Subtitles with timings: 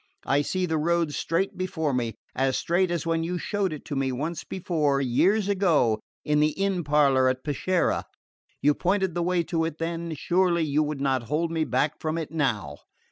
[0.25, 3.95] I see the road straight before me as straight as when you showed it to
[3.95, 8.05] me once before, years ago, in the inn parlour at Peschiera.
[8.63, 12.17] You pointed the way to it then; surely you would not hold me back from
[12.17, 12.77] it now?"